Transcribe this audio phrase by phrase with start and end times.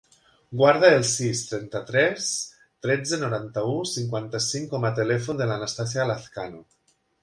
[0.61, 2.31] Guarda el sis, trenta-tres,
[2.87, 6.69] tretze, noranta-u, cinquanta-cinc com a telèfon de l'Anastàsia Lazcano.